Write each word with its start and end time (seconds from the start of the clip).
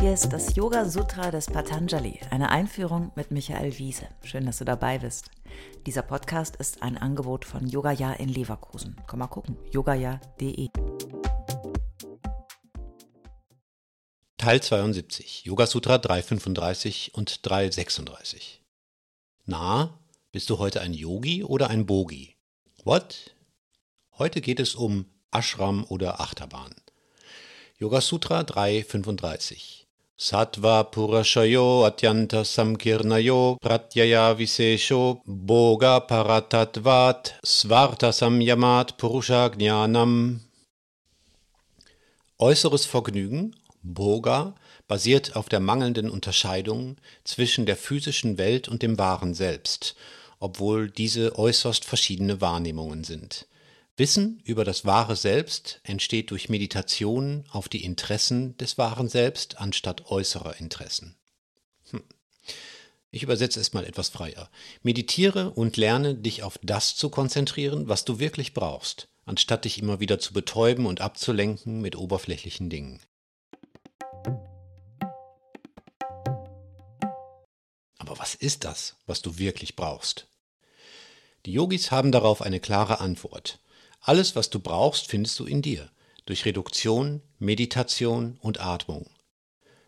Hier 0.00 0.14
ist 0.14 0.28
das 0.28 0.54
Yoga 0.54 0.84
Sutra 0.88 1.30
des 1.30 1.46
Patanjali, 1.46 2.20
eine 2.30 2.50
Einführung 2.50 3.10
mit 3.16 3.30
Michael 3.30 3.76
Wiese. 3.78 4.06
Schön, 4.22 4.46
dass 4.46 4.58
du 4.58 4.64
dabei 4.64 4.98
bist. 4.98 5.30
Dieser 5.84 6.02
Podcast 6.02 6.56
ist 6.56 6.82
ein 6.82 6.96
Angebot 6.96 7.44
von 7.44 7.66
Yogaya 7.66 8.12
in 8.12 8.28
Leverkusen. 8.28 8.96
Komm 9.06 9.18
mal 9.18 9.26
gucken, 9.26 9.56
yogaya.de. 9.72 10.68
Teil 14.38 14.62
72, 14.62 15.44
Yoga 15.44 15.66
Sutra 15.66 15.98
335 15.98 17.14
und 17.14 17.44
336. 17.44 18.62
Na, 19.44 19.98
bist 20.30 20.50
du 20.50 20.58
heute 20.58 20.82
ein 20.82 20.94
Yogi 20.94 21.42
oder 21.42 21.68
ein 21.68 21.84
Bogi? 21.84 22.36
What? 22.84 23.34
Heute 24.12 24.40
geht 24.40 24.60
es 24.60 24.76
um 24.76 25.06
Ashram 25.30 25.84
oder 25.88 26.20
Achterbahn. 26.20 26.74
Yoga 27.78 28.00
Sutra 28.00 28.42
335. 28.42 29.86
Sattva 30.18 30.84
Purashayo 30.84 31.84
Atyanta 31.84 32.42
Samkirnayo 32.42 33.58
Pratyaya 33.60 34.34
Visesho 34.34 35.20
Boga 35.26 36.00
Paratatvat 36.00 37.34
Svarta 37.44 38.12
Samyamat 38.12 38.96
Purusha 38.96 39.50
Jnanam 39.50 40.40
Äußeres 42.38 42.86
Vergnügen, 42.86 43.56
Boga, 43.82 44.54
basiert 44.88 45.36
auf 45.36 45.48
der 45.48 45.60
mangelnden 45.60 46.10
Unterscheidung 46.10 46.96
zwischen 47.24 47.66
der 47.66 47.76
physischen 47.76 48.36
Welt 48.38 48.68
und 48.68 48.82
dem 48.82 48.98
wahren 48.98 49.34
Selbst, 49.34 49.96
obwohl 50.38 50.90
diese 50.90 51.38
äußerst 51.38 51.84
verschiedene 51.84 52.40
Wahrnehmungen 52.40 53.04
sind. 53.04 53.46
Wissen 53.98 54.42
über 54.44 54.64
das 54.64 54.84
wahre 54.84 55.16
Selbst 55.16 55.80
entsteht 55.82 56.30
durch 56.30 56.50
Meditation 56.50 57.44
auf 57.50 57.68
die 57.68 57.82
Interessen 57.82 58.54
des 58.58 58.76
wahren 58.76 59.08
Selbst 59.08 59.58
anstatt 59.58 60.10
äußerer 60.10 60.60
Interessen. 60.60 61.16
Hm. 61.90 62.02
Ich 63.10 63.22
übersetze 63.22 63.58
es 63.58 63.72
mal 63.72 63.86
etwas 63.86 64.10
freier. 64.10 64.50
Meditiere 64.82 65.50
und 65.50 65.78
lerne 65.78 66.14
dich 66.14 66.42
auf 66.42 66.58
das 66.62 66.94
zu 66.94 67.08
konzentrieren, 67.08 67.88
was 67.88 68.04
du 68.04 68.18
wirklich 68.18 68.52
brauchst, 68.52 69.08
anstatt 69.24 69.64
dich 69.64 69.78
immer 69.78 69.98
wieder 69.98 70.18
zu 70.18 70.34
betäuben 70.34 70.84
und 70.84 71.00
abzulenken 71.00 71.80
mit 71.80 71.96
oberflächlichen 71.96 72.68
Dingen. 72.68 73.00
Aber 77.96 78.18
was 78.18 78.34
ist 78.34 78.64
das, 78.64 78.96
was 79.06 79.22
du 79.22 79.38
wirklich 79.38 79.74
brauchst? 79.74 80.26
Die 81.46 81.52
Yogis 81.52 81.90
haben 81.90 82.12
darauf 82.12 82.42
eine 82.42 82.60
klare 82.60 83.00
Antwort. 83.00 83.58
Alles, 84.06 84.36
was 84.36 84.50
du 84.50 84.60
brauchst, 84.60 85.08
findest 85.08 85.36
du 85.40 85.46
in 85.46 85.62
dir, 85.62 85.90
durch 86.26 86.44
Reduktion, 86.44 87.22
Meditation 87.40 88.38
und 88.40 88.60
Atmung. 88.60 89.06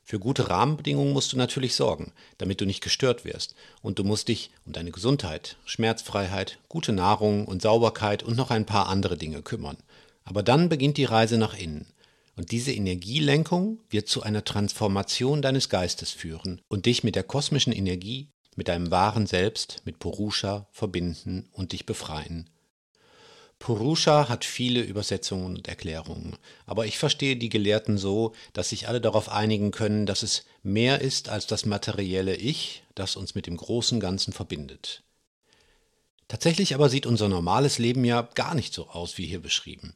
Für 0.03 0.19
gute 0.19 0.51
Rahmenbedingungen 0.51 1.13
musst 1.13 1.33
du 1.33 1.37
natürlich 1.37 1.77
sorgen, 1.77 2.13
damit 2.37 2.61
du 2.61 2.67
nicht 2.67 2.83
gestört 2.83 3.25
wirst, 3.25 3.55
und 3.81 4.01
du 4.01 4.03
musst 4.03 4.27
dich 4.27 4.51
um 4.67 4.73
deine 4.73 4.91
Gesundheit, 4.91 5.57
Schmerzfreiheit, 5.67 6.59
gute 6.69 6.91
Nahrung 6.91 7.45
und 7.45 7.63
Sauberkeit 7.63 8.25
und 8.25 8.37
noch 8.37 8.51
ein 8.51 8.67
paar 8.67 8.89
andere 8.89 9.17
Dinge 9.17 9.41
kümmern. 9.41 9.77
Aber 10.25 10.43
dann 10.43 10.69
beginnt 10.69 10.97
die 10.97 11.05
Reise 11.05 11.39
nach 11.39 11.57
innen, 11.57 11.87
und 12.35 12.51
diese 12.51 12.73
Energielenkung 12.73 13.79
wird 13.89 14.09
zu 14.09 14.25
einer 14.25 14.43
Transformation 14.43 15.43
deines 15.43 15.69
Geistes 15.69 16.11
führen 16.11 16.61
und 16.67 16.87
dich 16.87 17.05
mit 17.05 17.15
der 17.15 17.23
kosmischen 17.23 17.73
Energie, 17.73 18.31
mit 18.57 18.67
deinem 18.67 18.91
wahren 18.91 19.29
Selbst, 19.29 19.83
mit 19.85 20.01
Purusha 20.01 20.67
verbinden 20.73 21.49
und 21.53 21.71
dich 21.71 21.87
befreien 21.87 22.51
Purusha 23.59 24.29
hat 24.29 24.45
viele 24.45 24.81
Übersetzungen 24.81 25.57
und 25.57 25.69
Erklärungen, 25.69 26.37
aber 26.65 26.87
ich 26.87 26.97
verstehe 26.97 27.37
die 27.37 27.49
Gelehrten 27.49 27.99
so, 27.99 28.33
dass 28.53 28.69
sich 28.69 28.89
alle 28.89 29.01
darauf 29.01 29.29
einigen 29.29 29.73
können, 29.73 30.07
dass 30.07 30.23
es 30.23 30.45
mehr 30.63 31.01
ist 31.01 31.29
als 31.29 31.47
das 31.47 31.67
materielle 31.67 32.37
Ich, 32.37 32.85
das 32.95 33.17
uns 33.17 33.35
mit 33.35 33.47
dem 33.47 33.57
großen 33.57 33.99
Ganzen 33.99 34.33
verbindet. 34.33 35.03
Tatsächlich 36.29 36.75
aber 36.75 36.89
sieht 36.89 37.07
unser 37.07 37.29
normales 37.29 37.79
Leben 37.79 38.05
ja 38.05 38.23
gar 38.35 38.55
nicht 38.55 38.73
so 38.75 38.89
aus 38.89 39.19
wie 39.19 39.27
hier 39.27 39.41
beschrieben. 39.41 39.95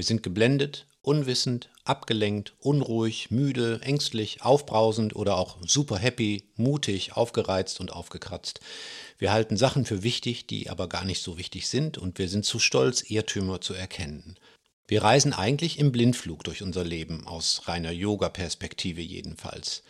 Wir 0.00 0.04
sind 0.06 0.22
geblendet, 0.22 0.86
unwissend, 1.02 1.68
abgelenkt, 1.84 2.54
unruhig, 2.58 3.30
müde, 3.30 3.80
ängstlich, 3.82 4.40
aufbrausend 4.40 5.14
oder 5.14 5.36
auch 5.36 5.58
super 5.60 5.98
happy, 5.98 6.44
mutig, 6.56 7.18
aufgereizt 7.18 7.80
und 7.80 7.92
aufgekratzt. 7.92 8.60
Wir 9.18 9.30
halten 9.30 9.58
Sachen 9.58 9.84
für 9.84 10.02
wichtig, 10.02 10.46
die 10.46 10.70
aber 10.70 10.88
gar 10.88 11.04
nicht 11.04 11.22
so 11.22 11.36
wichtig 11.36 11.68
sind 11.68 11.98
und 11.98 12.18
wir 12.18 12.30
sind 12.30 12.46
zu 12.46 12.58
stolz, 12.58 13.10
Irrtümer 13.10 13.60
zu 13.60 13.74
erkennen. 13.74 14.38
Wir 14.88 15.02
reisen 15.02 15.34
eigentlich 15.34 15.78
im 15.78 15.92
Blindflug 15.92 16.44
durch 16.44 16.62
unser 16.62 16.82
Leben, 16.82 17.26
aus 17.26 17.68
reiner 17.68 17.90
Yoga-Perspektive 17.90 19.02
jedenfalls. 19.02 19.82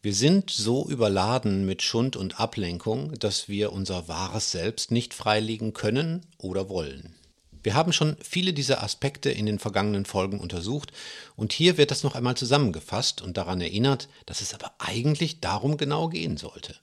Wir 0.00 0.14
sind 0.14 0.48
so 0.48 0.88
überladen 0.88 1.66
mit 1.66 1.82
Schund 1.82 2.16
und 2.16 2.40
Ablenkung, 2.40 3.18
dass 3.18 3.50
wir 3.50 3.74
unser 3.74 4.08
wahres 4.08 4.50
Selbst 4.50 4.90
nicht 4.90 5.12
freilegen 5.12 5.74
können 5.74 6.24
oder 6.38 6.70
wollen. 6.70 7.14
Wir 7.62 7.74
haben 7.74 7.92
schon 7.92 8.16
viele 8.22 8.52
dieser 8.52 8.82
Aspekte 8.82 9.30
in 9.30 9.46
den 9.46 9.58
vergangenen 9.58 10.04
Folgen 10.04 10.40
untersucht 10.40 10.92
und 11.36 11.52
hier 11.52 11.76
wird 11.76 11.90
das 11.90 12.02
noch 12.02 12.14
einmal 12.14 12.36
zusammengefasst 12.36 13.22
und 13.22 13.36
daran 13.36 13.60
erinnert, 13.60 14.08
dass 14.26 14.40
es 14.40 14.54
aber 14.54 14.74
eigentlich 14.78 15.40
darum 15.40 15.76
genau 15.76 16.08
gehen 16.08 16.36
sollte. 16.36 16.76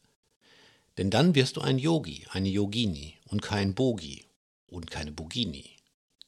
Denn 0.98 1.10
dann 1.10 1.36
wirst 1.36 1.58
du 1.58 1.62
ein 1.62 1.80
Yogi, 1.80 2.26
eine 2.32 2.50
Yogini 2.50 3.16
und 3.26 3.42
kein 3.42 3.74
Bogi 3.74 4.26
und 4.68 4.92
keine 4.92 5.12
Bogini, 5.12 5.70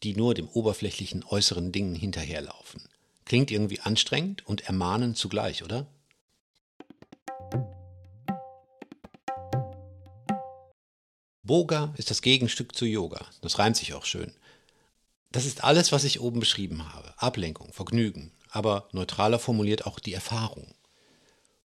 die 0.04 0.16
nur 0.16 0.34
dem 0.34 0.48
oberflächlichen 0.50 1.24
äußeren 1.24 1.72
Dingen 1.72 1.96
hinterherlaufen. 1.96 2.82
Klingt 3.26 3.52
irgendwie 3.52 3.80
anstrengend 3.80 4.46
und 4.48 4.62
ermahnend 4.62 5.18
zugleich, 5.18 5.64
oder? 5.64 5.88
Boga 11.44 11.94
ist 11.98 12.10
das 12.10 12.22
Gegenstück 12.22 12.76
zu 12.76 12.86
Yoga. 12.86 13.26
Das 13.42 13.60
reimt 13.60 13.76
sich 13.76 13.94
auch 13.94 14.06
schön. 14.06 14.32
Das 15.32 15.46
ist 15.46 15.64
alles, 15.64 15.92
was 15.92 16.04
ich 16.04 16.20
oben 16.20 16.40
beschrieben 16.40 16.94
habe. 16.94 17.14
Ablenkung, 17.18 17.72
Vergnügen, 17.72 18.32
aber 18.50 18.90
neutraler 18.92 19.40
formuliert 19.40 19.86
auch 19.86 20.00
die 20.00 20.14
Erfahrung. 20.14 20.74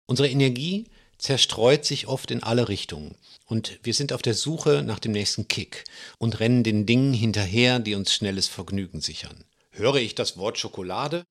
Unsere 0.06 0.30
Energie 0.30 0.86
zerstreut 1.18 1.84
sich 1.84 2.08
oft 2.08 2.30
in 2.30 2.44
alle 2.44 2.70
Richtungen 2.70 3.16
und 3.48 3.80
wir 3.82 3.94
sind 3.94 4.14
auf 4.14 4.22
der 4.22 4.36
Suche 4.36 4.84
nach 4.84 5.00
dem 5.00 5.12
nächsten 5.12 5.48
Kick 5.48 5.86
und 6.20 6.40
rennen 6.40 6.64
den 6.64 6.86
Dingen 6.86 7.14
hinterher, 7.14 7.80
die 7.80 7.96
uns 7.96 8.14
schnelles 8.14 8.48
Vergnügen 8.48 9.02
sichern. 9.02 9.44
Höre 9.72 9.96
ich 9.96 10.16
das 10.16 10.38
Wort 10.38 10.60
Schokolade? 10.60 11.24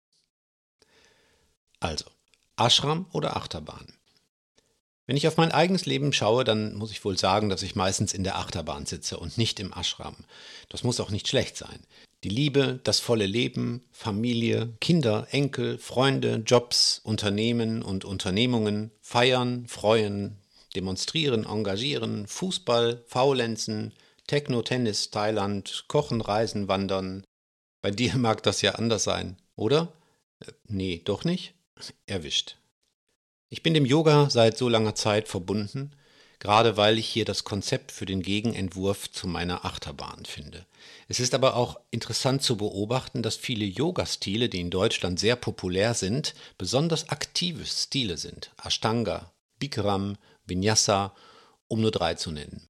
Also, 1.79 2.07
Ashram 2.57 3.07
oder 3.13 3.37
Achterbahn? 3.37 3.97
Wenn 5.07 5.17
ich 5.17 5.29
auf 5.29 5.37
mein 5.37 5.53
eigenes 5.53 5.87
Leben 5.87 6.13
schaue, 6.13 6.43
dann 6.43 6.75
muss 6.75 6.91
ich 6.91 7.05
wohl 7.05 7.17
sagen, 7.17 7.49
dass 7.49 7.63
ich 7.63 7.77
meistens 7.77 8.13
in 8.13 8.25
der 8.25 8.39
Achterbahn 8.39 8.87
sitze 8.87 9.19
und 9.19 9.39
nicht 9.39 9.61
im 9.61 9.73
Ashram. 9.73 10.17
Das 10.69 10.83
muss 10.83 10.99
auch 10.99 11.11
nicht 11.11 11.29
schlecht 11.29 11.57
sein. 11.57 11.79
Die 12.27 12.35
Liebe, 12.35 12.81
das 12.83 12.99
volle 12.99 13.25
Leben, 13.25 13.85
Familie, 13.93 14.75
Kinder, 14.81 15.29
Enkel, 15.31 15.79
Freunde, 15.79 16.43
Jobs, 16.45 17.01
Unternehmen 17.05 17.83
und 17.83 18.05
Unternehmungen, 18.05 18.91
feiern, 19.01 19.69
freuen, 19.69 20.37
demonstrieren, 20.75 21.47
engagieren, 21.47 22.27
Fußball, 22.27 23.05
Faulenzen, 23.07 23.93
Techno, 24.27 24.63
Tennis, 24.63 25.13
Thailand, 25.13 25.85
Kochen, 25.87 26.21
Reisen, 26.21 26.67
Wandern. 26.67 27.23
Bei 27.81 27.93
dir 27.93 28.17
mag 28.17 28.43
das 28.43 28.61
ja 28.61 28.73
anders 28.73 29.05
sein, 29.05 29.37
oder? 29.55 29.93
Äh, 30.41 30.51
nee, 30.67 31.03
doch 31.05 31.23
nicht? 31.23 31.55
Erwischt. 32.07 32.57
Ich 33.51 33.63
bin 33.63 33.73
dem 33.73 33.87
Yoga 33.87 34.31
seit 34.31 34.59
so 34.59 34.69
langer 34.69 34.97
Zeit 34.97 35.29
verbunden, 35.29 35.93
gerade 36.47 36.77
weil 36.77 36.97
ich 36.97 37.09
hier 37.09 37.25
das 37.25 37.43
Konzept 37.43 37.91
für 37.91 38.07
den 38.07 38.23
Gegenentwurf 38.23 39.11
zu 39.11 39.27
meiner 39.27 39.65
Achterbahn 39.65 40.25
finde. 40.27 40.65
Es 41.09 41.19
ist 41.19 41.35
aber 41.35 41.57
auch 41.57 41.81
interessant 41.91 42.41
zu 42.41 42.57
beobachten, 42.57 43.25
dass 43.25 43.35
viele 43.35 43.65
Yoga-Stile, 43.65 44.49
die 44.49 44.61
in 44.61 44.71
Deutschland 44.71 45.19
sehr 45.19 45.35
populär 45.35 45.95
sind, 45.95 46.37
besonders 46.57 47.09
aktive 47.09 47.67
Stile 47.67 48.17
sind. 48.17 48.53
Ashtanga, 48.65 49.33
Bikram, 49.59 50.19
Vinyasa, 50.47 51.17
um 51.67 51.81
nur 51.81 51.91
drei 51.91 52.15
zu 52.15 52.31
nennen. 52.31 52.69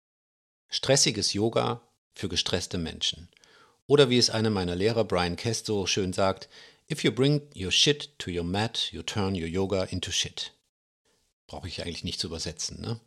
Stressiges 0.70 1.34
Yoga 1.34 1.82
für 2.14 2.30
gestresste 2.30 2.78
Menschen. 2.78 3.28
Oder 3.86 4.08
wie 4.08 4.16
es 4.16 4.30
einer 4.30 4.48
meiner 4.48 4.74
Lehrer 4.74 5.04
Brian 5.04 5.36
Kest 5.36 5.66
so 5.66 5.86
schön 5.86 6.14
sagt, 6.14 6.48
If 6.90 7.04
you 7.04 7.12
bring 7.12 7.42
your 7.54 7.72
shit 7.72 8.18
to 8.20 8.30
your 8.30 8.44
mat, 8.44 8.90
you 8.90 9.02
turn 9.02 9.34
your 9.34 9.48
yoga 9.48 9.84
into 9.84 10.12
shit. 10.12 10.54
Brauche 11.46 11.68
ich 11.68 11.82
eigentlich 11.82 12.04
nicht 12.04 12.20
zu 12.20 12.28
übersetzen, 12.28 12.80
ne? 12.80 12.98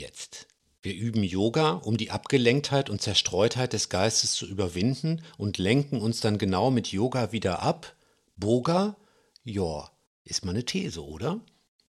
Jetzt? 0.00 0.46
Wir 0.80 0.94
üben 0.94 1.22
Yoga, 1.22 1.72
um 1.72 1.98
die 1.98 2.10
Abgelenktheit 2.10 2.88
und 2.88 3.02
Zerstreutheit 3.02 3.74
des 3.74 3.90
Geistes 3.90 4.32
zu 4.32 4.46
überwinden 4.46 5.20
und 5.36 5.58
lenken 5.58 6.00
uns 6.00 6.20
dann 6.20 6.38
genau 6.38 6.70
mit 6.70 6.88
Yoga 6.88 7.32
wieder 7.32 7.60
ab? 7.60 7.94
Boga? 8.34 8.96
Ja, 9.44 9.90
ist 10.24 10.42
mal 10.42 10.52
eine 10.52 10.64
These, 10.64 11.04
oder? 11.04 11.42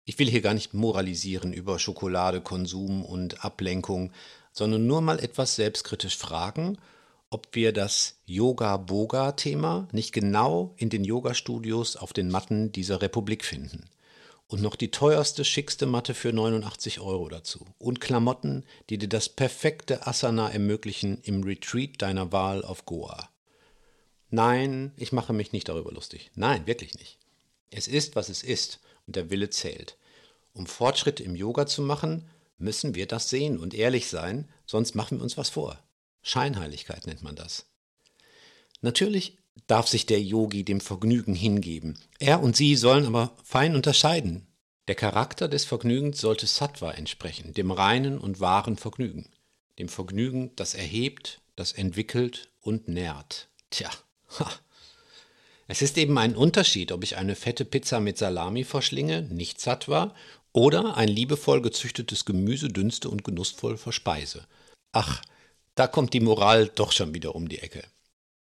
Ich 0.06 0.18
will 0.18 0.30
hier 0.30 0.40
gar 0.40 0.54
nicht 0.54 0.72
moralisieren 0.72 1.52
über 1.52 1.78
Schokoladekonsum 1.78 3.04
und 3.04 3.44
Ablenkung, 3.44 4.10
sondern 4.52 4.86
nur 4.86 5.02
mal 5.02 5.18
etwas 5.18 5.56
selbstkritisch 5.56 6.16
fragen, 6.16 6.78
ob 7.28 7.48
wir 7.54 7.74
das 7.74 8.22
Yoga-Boga-Thema 8.24 9.86
nicht 9.92 10.12
genau 10.12 10.72
in 10.78 10.88
den 10.88 11.04
Yoga-Studios 11.04 11.96
auf 11.96 12.14
den 12.14 12.30
Matten 12.30 12.72
dieser 12.72 13.02
Republik 13.02 13.44
finden. 13.44 13.84
Und 14.48 14.62
noch 14.62 14.76
die 14.76 14.90
teuerste, 14.90 15.44
schickste 15.44 15.84
Matte 15.84 16.14
für 16.14 16.32
89 16.32 17.00
Euro 17.00 17.28
dazu. 17.28 17.66
Und 17.78 18.00
Klamotten, 18.00 18.64
die 18.88 18.96
dir 18.96 19.08
das 19.08 19.28
perfekte 19.28 20.06
Asana 20.06 20.50
ermöglichen 20.50 21.20
im 21.22 21.42
Retreat 21.42 22.00
deiner 22.00 22.32
Wahl 22.32 22.64
auf 22.64 22.86
Goa. 22.86 23.28
Nein, 24.30 24.92
ich 24.96 25.12
mache 25.12 25.34
mich 25.34 25.52
nicht 25.52 25.68
darüber 25.68 25.92
lustig. 25.92 26.30
Nein, 26.34 26.66
wirklich 26.66 26.94
nicht. 26.94 27.18
Es 27.70 27.88
ist, 27.88 28.16
was 28.16 28.30
es 28.30 28.42
ist 28.42 28.80
und 29.06 29.16
der 29.16 29.30
Wille 29.30 29.50
zählt. 29.50 29.98
Um 30.54 30.66
Fortschritte 30.66 31.22
im 31.22 31.36
Yoga 31.36 31.66
zu 31.66 31.82
machen, 31.82 32.28
müssen 32.56 32.94
wir 32.94 33.06
das 33.06 33.28
sehen 33.28 33.58
und 33.58 33.74
ehrlich 33.74 34.08
sein, 34.08 34.48
sonst 34.64 34.94
machen 34.94 35.18
wir 35.18 35.22
uns 35.22 35.36
was 35.36 35.50
vor. 35.50 35.78
Scheinheiligkeit 36.22 37.06
nennt 37.06 37.22
man 37.22 37.36
das. 37.36 37.66
Natürlich 38.80 39.38
darf 39.68 39.86
sich 39.86 40.06
der 40.06 40.20
Yogi 40.20 40.64
dem 40.64 40.80
Vergnügen 40.80 41.34
hingeben. 41.34 41.98
Er 42.18 42.42
und 42.42 42.56
sie 42.56 42.74
sollen 42.74 43.06
aber 43.06 43.36
fein 43.44 43.76
unterscheiden. 43.76 44.46
Der 44.88 44.94
Charakter 44.94 45.46
des 45.48 45.66
Vergnügens 45.66 46.20
sollte 46.20 46.46
Sattva 46.46 46.92
entsprechen, 46.92 47.52
dem 47.52 47.70
reinen 47.70 48.18
und 48.18 48.40
wahren 48.40 48.76
Vergnügen. 48.76 49.28
Dem 49.78 49.88
Vergnügen, 49.88 50.50
das 50.56 50.74
erhebt, 50.74 51.40
das 51.54 51.72
entwickelt 51.72 52.48
und 52.60 52.88
nährt. 52.88 53.48
Tja, 53.70 53.90
ha. 54.38 54.50
Es 55.66 55.82
ist 55.82 55.98
eben 55.98 56.16
ein 56.16 56.34
Unterschied, 56.34 56.92
ob 56.92 57.04
ich 57.04 57.18
eine 57.18 57.34
fette 57.34 57.66
Pizza 57.66 58.00
mit 58.00 58.16
Salami 58.16 58.64
verschlinge, 58.64 59.22
nicht 59.22 59.60
Sattva, 59.60 60.14
oder 60.54 60.96
ein 60.96 61.08
liebevoll 61.08 61.60
gezüchtetes 61.60 62.24
Gemüse 62.24 62.68
dünste 62.68 63.10
und 63.10 63.22
genussvoll 63.22 63.76
verspeise. 63.76 64.46
Ach, 64.92 65.22
da 65.74 65.86
kommt 65.86 66.14
die 66.14 66.20
Moral 66.20 66.68
doch 66.74 66.92
schon 66.92 67.12
wieder 67.12 67.34
um 67.34 67.50
die 67.50 67.58
Ecke. 67.58 67.84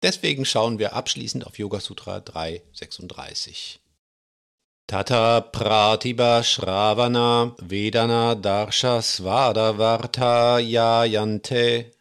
Deswegen 0.05 0.45
schauen 0.45 0.77
wir 0.77 0.93
abschließend 0.93 1.47
auf 1.47 1.57
Yoga 1.57 1.79
Sutra 1.79 2.19
336. 2.19 3.79
Tata 4.85 5.41
Pratiba 5.41 6.43
Shravana 6.43 7.55
Vedana 7.57 8.35
Darsha 8.35 9.01
Svada 9.01 9.79
Varta 9.79 10.59
Yayante. 10.59 11.91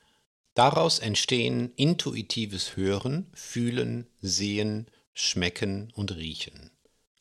Daraus 0.52 0.98
entstehen 0.98 1.72
intuitives 1.76 2.76
Hören, 2.76 3.30
Fühlen, 3.32 4.06
Sehen, 4.20 4.86
Schmecken 5.14 5.90
und 5.94 6.14
Riechen. 6.14 6.72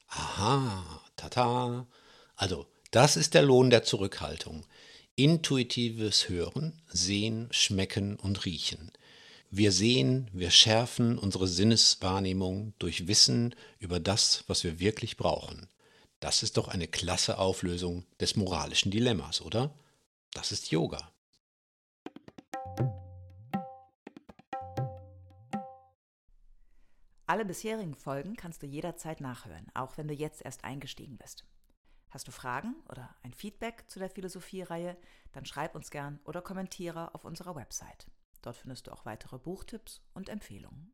Aha, 0.09 1.01
tata. 1.15 1.87
Also, 2.35 2.67
das 2.91 3.15
ist 3.15 3.35
der 3.35 3.43
Lohn 3.43 3.69
der 3.69 3.83
Zurückhaltung. 3.83 4.65
Intuitives 5.15 6.27
Hören, 6.27 6.81
Sehen, 6.89 7.47
Schmecken 7.51 8.17
und 8.17 8.43
Riechen. 8.43 8.91
Wir 9.55 9.71
sehen, 9.71 10.31
wir 10.33 10.49
schärfen 10.49 11.19
unsere 11.19 11.47
Sinneswahrnehmung 11.47 12.73
durch 12.79 13.07
Wissen 13.07 13.53
über 13.77 13.99
das, 13.99 14.43
was 14.47 14.63
wir 14.63 14.79
wirklich 14.79 15.15
brauchen. 15.15 15.69
Das 16.19 16.41
ist 16.41 16.57
doch 16.57 16.69
eine 16.69 16.87
klasse 16.87 17.37
Auflösung 17.37 18.03
des 18.19 18.35
moralischen 18.35 18.89
Dilemmas, 18.89 19.41
oder? 19.41 19.71
Das 20.31 20.51
ist 20.51 20.71
Yoga. 20.71 21.11
Alle 27.27 27.45
bisherigen 27.45 27.93
Folgen 27.93 28.35
kannst 28.35 28.63
du 28.63 28.65
jederzeit 28.65 29.21
nachhören, 29.21 29.67
auch 29.75 29.99
wenn 29.99 30.07
du 30.07 30.15
jetzt 30.15 30.43
erst 30.43 30.63
eingestiegen 30.63 31.19
bist. 31.19 31.45
Hast 32.09 32.27
du 32.27 32.31
Fragen 32.31 32.73
oder 32.89 33.15
ein 33.21 33.35
Feedback 33.35 33.83
zu 33.85 33.99
der 33.99 34.09
Philosophie-Reihe, 34.09 34.97
dann 35.31 35.45
schreib 35.45 35.75
uns 35.75 35.91
gern 35.91 36.19
oder 36.25 36.41
kommentiere 36.41 37.13
auf 37.13 37.23
unserer 37.23 37.55
Website. 37.55 38.07
Dort 38.43 38.57
findest 38.57 38.87
du 38.87 38.91
auch 38.91 39.05
weitere 39.05 39.39
Buchtipps 39.39 40.01
und 40.13 40.29
Empfehlungen. 40.29 40.93